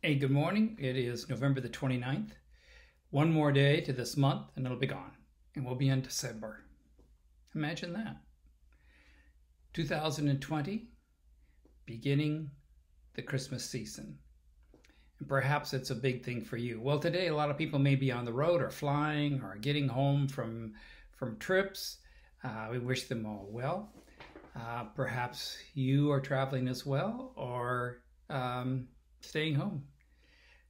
Hey, 0.00 0.14
good 0.14 0.30
morning. 0.30 0.76
It 0.78 0.96
is 0.96 1.28
November 1.28 1.60
the 1.60 1.68
29th. 1.68 2.30
One 3.10 3.32
more 3.32 3.50
day 3.50 3.80
to 3.80 3.92
this 3.92 4.16
month 4.16 4.46
and 4.54 4.64
it'll 4.64 4.78
be 4.78 4.86
gone. 4.86 5.10
And 5.56 5.66
we'll 5.66 5.74
be 5.74 5.88
in 5.88 6.02
December. 6.02 6.62
Imagine 7.56 7.94
that. 7.94 8.18
2020, 9.72 10.86
beginning 11.84 12.48
the 13.14 13.22
Christmas 13.22 13.68
season. 13.68 14.16
And 15.18 15.28
perhaps 15.28 15.74
it's 15.74 15.90
a 15.90 15.96
big 15.96 16.24
thing 16.24 16.44
for 16.44 16.58
you. 16.58 16.80
Well, 16.80 17.00
today 17.00 17.26
a 17.26 17.34
lot 17.34 17.50
of 17.50 17.58
people 17.58 17.80
may 17.80 17.96
be 17.96 18.12
on 18.12 18.24
the 18.24 18.32
road 18.32 18.62
or 18.62 18.70
flying 18.70 19.42
or 19.42 19.56
getting 19.56 19.88
home 19.88 20.28
from 20.28 20.74
from 21.10 21.38
trips. 21.38 21.98
Uh, 22.44 22.68
we 22.70 22.78
wish 22.78 23.08
them 23.08 23.26
all 23.26 23.48
well. 23.50 23.92
Uh, 24.54 24.84
perhaps 24.94 25.58
you 25.74 26.12
are 26.12 26.20
traveling 26.20 26.68
as 26.68 26.86
well 26.86 27.32
or 27.34 28.02
staying 29.20 29.54
home. 29.54 29.84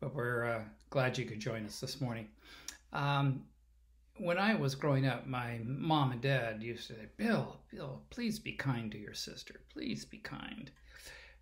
But 0.00 0.14
we're 0.14 0.44
uh, 0.44 0.62
glad 0.88 1.18
you 1.18 1.26
could 1.26 1.40
join 1.40 1.66
us 1.66 1.80
this 1.80 2.00
morning. 2.00 2.28
Um, 2.92 3.44
when 4.20 4.38
I 4.38 4.54
was 4.54 4.74
growing 4.74 5.06
up, 5.06 5.26
my 5.26 5.60
mom 5.64 6.12
and 6.12 6.20
dad 6.20 6.62
used 6.62 6.88
to 6.88 6.94
say, 6.94 7.06
Bill, 7.16 7.56
Bill, 7.70 8.02
please 8.10 8.38
be 8.38 8.52
kind 8.52 8.90
to 8.92 8.98
your 8.98 9.14
sister. 9.14 9.60
Please 9.72 10.04
be 10.04 10.18
kind. 10.18 10.70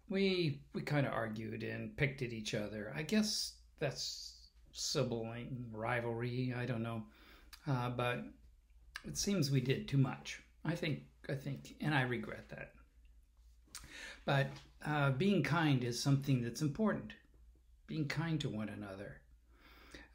We 0.09 0.63
we 0.73 0.83
kind 0.83 1.07
of 1.07 1.13
argued 1.13 1.63
and 1.63 1.97
picked 1.97 2.23
at 2.23 2.33
each 2.33 2.55
other. 2.55 2.93
I 2.97 3.03
guess 3.03 3.55
that's 3.79 4.49
sibling 4.73 5.67
rivalry. 5.73 6.55
I 6.57 6.65
don't 6.67 6.83
know, 6.83 7.03
uh, 7.67 7.91
but 7.91 8.25
it 9.05 9.19
seems 9.19 9.51
we 9.51 9.61
did 9.61 9.87
too 9.87 9.99
much. 9.99 10.41
I 10.65 10.75
think 10.75 11.01
I 11.29 11.35
think, 11.35 11.75
and 11.81 11.95
I 11.95 12.03
regret 12.03 12.49
that. 12.51 12.73
But 14.25 14.49
uh, 14.85 15.11
being 15.13 15.43
kind 15.43 15.83
is 15.83 16.01
something 16.01 16.43
that's 16.43 16.63
important. 16.63 17.13
Being 17.87 18.07
kind 18.07 18.41
to 18.41 18.49
one 18.49 18.69
another. 18.69 19.21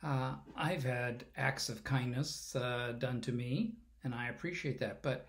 Uh, 0.04 0.36
I've 0.56 0.84
had 0.84 1.24
acts 1.38 1.70
of 1.70 1.84
kindness 1.84 2.56
uh, 2.56 2.94
done 3.00 3.22
to 3.22 3.32
me, 3.32 3.74
and 4.04 4.14
I 4.14 4.28
appreciate 4.28 4.80
that. 4.80 5.02
But 5.02 5.28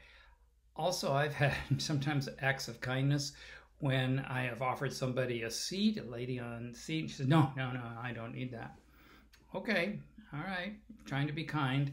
also, 0.77 1.13
I've 1.13 1.35
had 1.45 1.55
sometimes 1.79 2.29
acts 2.41 2.69
of 2.69 2.81
kindness 2.81 3.33
when 3.79 4.21
I 4.21 4.43
have 4.43 4.63
offered 4.63 4.93
somebody 4.93 5.43
a 5.43 5.51
seat, 5.51 5.99
a 5.99 6.03
lady 6.03 6.39
on 6.39 6.73
the 6.73 6.79
seat. 6.79 7.11
She 7.11 7.17
says, 7.17 7.29
"No, 7.29 7.51
no, 7.57 7.73
no, 7.73 7.83
I 8.01 8.13
don't 8.13 8.35
need 8.35 8.53
that." 8.53 8.77
Okay, 9.55 9.99
all 10.33 10.41
right, 10.41 10.75
trying 11.07 11.29
to 11.29 11.33
be 11.33 11.45
kind. 11.45 11.93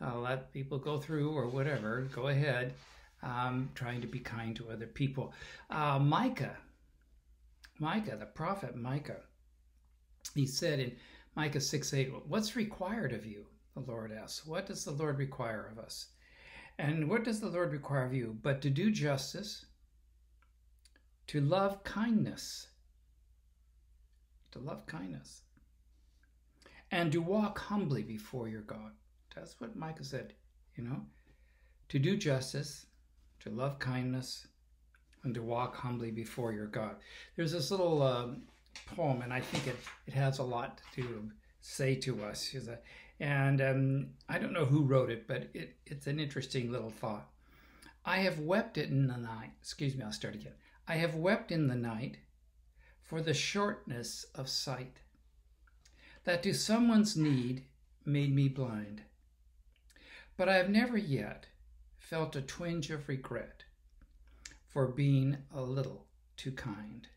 Uh, 0.00 0.18
let 0.18 0.52
people 0.52 0.78
go 0.78 0.98
through 0.98 1.30
or 1.30 1.48
whatever. 1.48 2.08
Go 2.14 2.28
ahead. 2.28 2.72
Um, 3.22 3.70
trying 3.76 4.00
to 4.00 4.08
be 4.08 4.18
kind 4.18 4.56
to 4.56 4.70
other 4.70 4.86
people. 4.86 5.32
Uh, 5.70 5.98
Micah, 6.00 6.56
Micah, 7.78 8.16
the 8.16 8.26
prophet 8.26 8.74
Micah, 8.74 9.20
he 10.34 10.46
said 10.46 10.80
in 10.80 10.96
Micah 11.36 11.60
6 11.60 11.94
8, 11.94 12.12
What's 12.26 12.56
required 12.56 13.12
of 13.12 13.24
you? 13.24 13.46
The 13.74 13.80
Lord 13.80 14.12
asks. 14.12 14.46
What 14.46 14.66
does 14.66 14.84
the 14.84 14.90
Lord 14.90 15.18
require 15.18 15.68
of 15.70 15.78
us? 15.78 16.08
And 16.78 17.08
what 17.08 17.24
does 17.24 17.40
the 17.40 17.48
Lord 17.48 17.72
require 17.72 18.04
of 18.04 18.12
you? 18.12 18.36
But 18.42 18.60
to 18.62 18.70
do 18.70 18.90
justice, 18.90 19.66
to 21.28 21.40
love 21.40 21.82
kindness, 21.84 22.68
to 24.50 24.58
love 24.58 24.86
kindness, 24.86 25.42
and 26.90 27.10
to 27.12 27.22
walk 27.22 27.58
humbly 27.58 28.02
before 28.02 28.48
your 28.48 28.62
God. 28.62 28.92
That's 29.34 29.58
what 29.60 29.76
Micah 29.76 30.04
said, 30.04 30.34
you 30.76 30.84
know, 30.84 31.06
to 31.88 31.98
do 31.98 32.16
justice, 32.16 32.86
to 33.42 33.50
love 33.50 33.78
kindness, 33.78 34.46
and 35.24 35.34
to 35.34 35.42
walk 35.42 35.76
humbly 35.76 36.10
before 36.10 36.52
your 36.52 36.66
God. 36.66 36.96
There's 37.36 37.52
this 37.52 37.70
little 37.70 38.02
um, 38.02 38.42
poem, 38.96 39.22
and 39.22 39.32
I 39.32 39.40
think 39.40 39.66
it, 39.66 39.76
it 40.06 40.14
has 40.14 40.38
a 40.38 40.42
lot 40.42 40.80
to 40.94 41.30
say 41.60 41.94
to 41.96 42.24
us. 42.24 42.54
And 43.20 43.60
um, 43.60 44.06
I 44.28 44.38
don't 44.38 44.52
know 44.52 44.64
who 44.64 44.84
wrote 44.84 45.10
it, 45.10 45.28
but 45.28 45.48
it, 45.54 45.76
it's 45.86 46.06
an 46.06 46.18
interesting 46.18 46.72
little 46.72 46.90
thought. 46.90 47.28
I 48.04 48.18
have 48.18 48.40
wept 48.40 48.78
in 48.78 49.06
the 49.06 49.16
night. 49.16 49.52
Excuse 49.60 49.94
me, 49.96 50.04
I'll 50.04 50.12
start 50.12 50.34
again. 50.34 50.54
I 50.88 50.94
have 50.94 51.14
wept 51.14 51.52
in 51.52 51.68
the 51.68 51.76
night 51.76 52.16
for 53.02 53.20
the 53.20 53.34
shortness 53.34 54.26
of 54.34 54.48
sight, 54.48 54.96
that 56.24 56.42
to 56.42 56.54
someone's 56.54 57.16
need 57.16 57.64
made 58.04 58.34
me 58.34 58.48
blind. 58.48 59.02
But 60.36 60.48
I 60.48 60.56
have 60.56 60.70
never 60.70 60.96
yet 60.96 61.46
felt 62.12 62.36
a 62.36 62.42
twinge 62.42 62.90
of 62.90 63.08
regret 63.08 63.62
for 64.68 64.86
being 64.86 65.34
a 65.54 65.62
little 65.62 66.04
too 66.36 66.52
kind. 66.52 67.08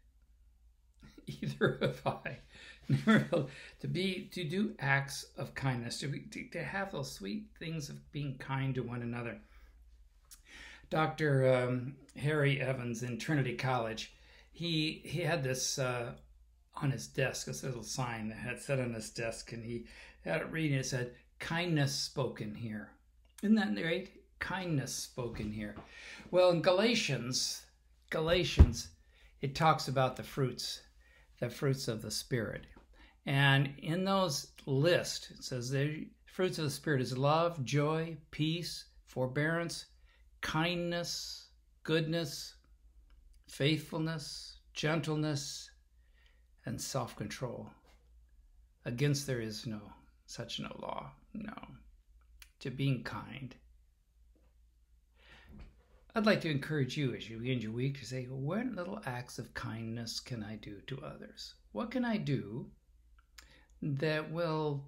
Either 1.27 1.77
have 1.81 2.01
I. 2.05 2.37
To 3.81 3.87
be 3.89 4.29
to 4.31 4.45
do 4.45 4.73
acts 4.79 5.25
of 5.37 5.53
kindness, 5.53 5.99
to, 5.99 6.07
be, 6.07 6.21
to, 6.31 6.47
to 6.51 6.63
have 6.63 6.93
those 6.93 7.11
sweet 7.11 7.47
things 7.59 7.89
of 7.89 8.09
being 8.13 8.37
kind 8.37 8.73
to 8.75 8.83
one 8.83 9.01
another. 9.01 9.37
Dr. 10.89 11.53
Um, 11.53 11.95
Harry 12.15 12.61
Evans 12.61 13.03
in 13.03 13.17
Trinity 13.17 13.55
College, 13.57 14.13
he 14.53 15.01
he 15.03 15.19
had 15.19 15.43
this 15.43 15.77
uh, 15.77 16.13
on 16.81 16.91
his 16.91 17.07
desk, 17.07 17.47
this 17.47 17.63
little 17.63 17.83
sign 17.83 18.29
that 18.29 18.37
had 18.37 18.61
said 18.61 18.79
on 18.79 18.93
his 18.93 19.09
desk, 19.09 19.51
and 19.51 19.65
he 19.65 19.87
had 20.23 20.39
it 20.39 20.51
reading. 20.51 20.77
It 20.77 20.85
said, 20.85 21.15
"Kindness 21.39 21.93
spoken 21.93 22.55
here." 22.55 22.91
Isn't 23.43 23.55
that 23.55 23.75
right? 23.83 24.09
Kindness 24.39 24.93
spoken 24.93 25.51
here. 25.51 25.75
Well, 26.31 26.51
in 26.51 26.61
Galatians, 26.61 27.65
Galatians, 28.09 28.89
it 29.41 29.55
talks 29.55 29.87
about 29.87 30.15
the 30.15 30.23
fruits, 30.23 30.81
the 31.39 31.49
fruits 31.49 31.87
of 31.87 32.01
the 32.01 32.11
Spirit. 32.11 32.65
And 33.25 33.73
in 33.79 34.05
those 34.05 34.47
list, 34.65 35.31
it 35.31 35.43
says 35.43 35.69
the 35.69 36.07
fruits 36.25 36.57
of 36.59 36.65
the 36.65 36.71
Spirit 36.71 37.01
is 37.01 37.17
love, 37.17 37.63
joy, 37.63 38.17
peace, 38.31 38.85
forbearance, 39.05 39.85
kindness, 40.41 41.47
goodness, 41.83 42.55
faithfulness, 43.47 44.57
gentleness, 44.73 45.71
and 46.65 46.79
self 46.79 47.15
control. 47.15 47.69
Against 48.83 49.25
there 49.25 49.41
is 49.41 49.65
no 49.65 49.81
such 50.25 50.59
no 50.59 50.75
law, 50.79 51.11
no. 51.33 51.55
To 52.59 52.69
being 52.69 53.03
kind 53.03 53.55
I'd 56.17 56.25
like 56.25 56.39
to 56.41 56.49
encourage 56.49 56.95
you 56.95 57.13
as 57.13 57.29
you 57.29 57.39
begin 57.39 57.59
your 57.59 57.73
week 57.73 57.99
to 57.99 58.05
say, 58.05 58.23
what 58.23 58.67
little 58.67 59.01
acts 59.05 59.37
of 59.37 59.53
kindness 59.53 60.21
can 60.21 60.43
I 60.43 60.55
do 60.55 60.79
to 60.87 61.01
others? 61.01 61.55
What 61.73 61.91
can 61.91 62.05
I 62.05 62.15
do 62.15 62.67
that 63.81 64.31
will 64.31 64.85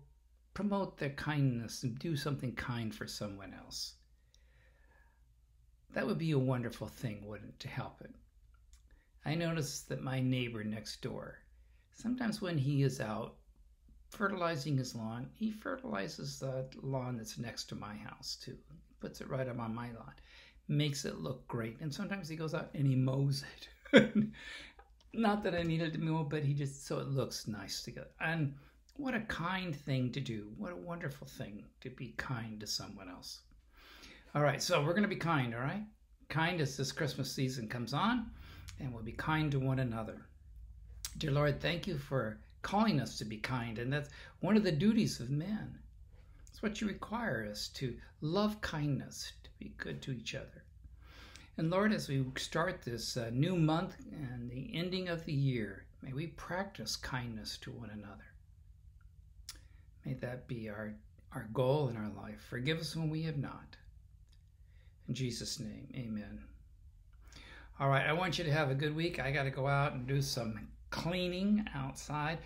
promote 0.54 0.98
their 0.98 1.10
kindness 1.10 1.84
and 1.84 2.00
do 2.00 2.16
something 2.16 2.56
kind 2.56 2.96
for 2.96 3.08
someone 3.08 3.54
else? 3.54 3.96
That 5.94 6.08
would 6.08 6.18
be 6.18 6.32
a 6.32 6.40
wonderful 6.40 6.88
thing, 6.88 7.28
wouldn't 7.28 7.50
it, 7.50 7.60
to 7.60 7.68
help 7.68 8.00
it? 8.00 8.16
I 9.26 9.36
notice 9.36 9.82
that 9.82 10.02
my 10.02 10.22
neighbor 10.22 10.64
next 10.64 11.02
door, 11.02 11.40
sometimes 11.92 12.42
when 12.42 12.58
he 12.58 12.84
is 12.84 13.02
out 13.02 13.36
fertilizing 14.12 14.78
his 14.78 14.96
lawn, 14.96 15.30
he 15.34 15.52
fertilizes 15.52 16.40
the 16.40 16.70
lawn 16.82 17.18
that's 17.18 17.38
next 17.38 17.66
to 17.66 17.76
my 17.76 17.98
house 17.98 18.38
too. 18.42 18.58
He 18.88 18.96
puts 19.02 19.20
it 19.20 19.30
right 19.30 19.50
up 19.50 19.60
on 19.60 19.76
my 19.76 19.92
lawn 19.92 20.14
makes 20.68 21.06
it 21.06 21.20
look 21.20 21.48
great. 21.48 21.78
And 21.80 21.94
sometimes 21.94 22.28
he 22.28 22.36
goes 22.36 22.54
out 22.54 22.70
and 22.74 22.88
he 22.88 22.96
mows 22.96 23.44
it. 23.94 24.24
Not 25.14 25.44
that 25.44 25.56
I 25.56 25.64
needed 25.64 25.94
to 25.94 26.00
mow, 26.00 26.24
but 26.24 26.44
he 26.44 26.54
just 26.54 26.86
so 26.86 27.00
it 27.00 27.08
looks 27.08 27.48
nice 27.48 27.82
together. 27.82 28.10
And 28.20 28.54
what 28.98 29.14
a 29.14 29.22
kind 29.22 29.76
thing 29.76 30.12
to 30.12 30.20
do. 30.20 30.52
What 30.58 30.74
a 30.74 30.76
wonderful 30.76 31.28
thing 31.28 31.64
to 31.82 31.90
be 31.90 32.14
kind 32.18 32.60
to 32.60 32.68
someone 32.68 33.10
else. 33.10 33.42
All 34.36 34.42
right, 34.42 34.62
so 34.62 34.84
we're 34.84 34.92
going 34.92 35.04
to 35.04 35.08
be 35.08 35.16
kind, 35.16 35.56
all 35.56 35.62
right? 35.62 35.84
Kind 36.30 36.60
as 36.60 36.76
this 36.76 36.92
Christmas 36.92 37.32
season 37.32 37.68
comes 37.68 37.94
on, 37.94 38.30
and 38.80 38.94
we'll 38.94 39.04
be 39.04 39.14
kind 39.14 39.52
to 39.52 39.60
one 39.60 39.80
another. 39.80 40.28
Dear 41.18 41.32
Lord, 41.32 41.62
thank 41.62 41.88
you 41.88 41.98
for 41.98 42.40
calling 42.62 43.00
us 43.00 43.18
to 43.18 43.26
be 43.26 43.38
kind, 43.38 43.80
and 43.80 43.92
that's 43.92 44.10
one 44.42 44.58
of 44.58 44.64
the 44.64 44.72
duties 44.72 45.20
of 45.20 45.30
men. 45.30 45.80
It's 46.48 46.62
what 46.62 46.82
you 46.82 46.88
require 46.88 47.48
us 47.50 47.70
to 47.76 47.96
love 48.22 48.60
kindness, 48.62 49.32
be 49.60 49.74
good 49.78 50.02
to 50.04 50.12
each 50.12 50.36
other. 50.36 50.64
And 51.58 51.72
Lord, 51.72 51.92
as 51.92 52.08
we 52.08 52.24
start 52.38 52.84
this 52.84 53.18
uh, 53.18 53.32
new 53.34 53.56
month 53.56 53.96
and 54.12 54.50
the 54.50 54.70
ending 54.74 55.10
of 55.10 55.26
the 55.26 55.34
year, 55.34 55.86
may 56.04 56.14
we 56.14 56.28
practice 56.28 56.96
kindness 56.96 57.58
to 57.62 57.72
one 57.72 57.90
another. 57.90 58.26
May 60.06 60.14
that 60.16 60.48
be 60.48 60.70
our, 60.70 60.94
our 61.34 61.48
goal 61.54 61.90
in 61.90 61.98
our 61.98 62.12
life. 62.16 62.46
Forgive 62.50 62.80
us 62.80 62.96
when 62.96 63.10
we 63.10 63.24
have 63.24 63.38
not. 63.38 63.76
In 65.08 65.16
Jesus' 65.16 65.60
name, 65.60 65.88
amen. 65.96 66.44
All 67.80 67.90
right, 67.90 68.06
I 68.06 68.14
want 68.14 68.38
you 68.38 68.44
to 68.44 68.52
have 68.52 68.70
a 68.70 68.76
good 68.76 68.96
week. 68.96 69.20
I 69.20 69.32
got 69.32 69.44
to 69.44 69.52
go 69.52 69.68
out 69.68 69.94
and 69.94 70.06
do 70.06 70.22
some 70.22 70.68
cleaning 70.92 71.66
outside. 71.74 72.40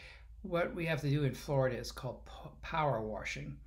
What 0.43 0.73
we 0.73 0.85
have 0.85 1.01
to 1.01 1.09
do 1.09 1.23
in 1.23 1.35
Florida 1.35 1.77
is 1.77 1.91
called 1.91 2.21
power 2.61 3.01
washing 3.01 3.57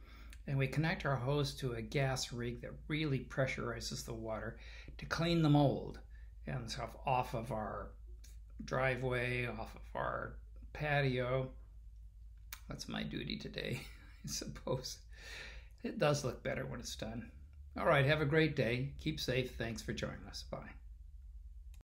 and 0.47 0.59
we 0.59 0.67
connect 0.67 1.07
our 1.07 1.17
hose 1.17 1.55
to 1.55 1.73
a 1.73 1.83
gas 1.83 2.33
rig 2.33 2.61
that 2.63 2.73
really 2.89 3.21
pressurizes 3.21 4.05
the 4.05 4.13
water 4.13 4.59
to 4.99 5.07
clean 5.07 5.43
the 5.43 5.49
mold 5.49 5.99
and 6.47 6.71
stuff 6.71 6.91
off 7.07 7.35
of 7.35 7.51
our 7.53 7.89
driveway, 8.65 9.47
off 9.47 9.75
of 9.75 9.83
our 9.95 10.37
patio, 10.73 11.51
That's 12.69 12.89
my 12.89 13.03
duty 13.03 13.37
today, 13.37 13.81
I 14.25 14.29
suppose. 14.29 14.99
It 15.83 15.99
does 15.99 16.25
look 16.25 16.43
better 16.43 16.67
when 16.67 16.81
it's 16.81 16.97
done. 16.97 17.31
All 17.79 17.87
right, 17.87 18.07
have 18.07 18.21
a 18.21 18.27
great 18.27 18.57
day. 18.57 18.93
Keep 19.01 19.21
safe. 19.21 19.57
Thanks 19.57 19.83
for 19.83 19.93
joining 19.93 20.25
us. 20.29 20.45
Bye. 20.51 20.84